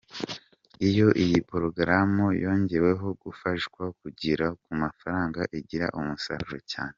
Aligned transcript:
Iyo 0.89 1.07
iyi 1.23 1.37
porogaramu 1.49 2.25
yongeweho 2.43 3.07
gufashwa 3.23 3.83
kugera 3.99 4.45
ku 4.61 4.71
mafaranga 4.81 5.39
igira 5.59 5.87
umusaruro 5.99 6.57
cyane. 6.71 6.89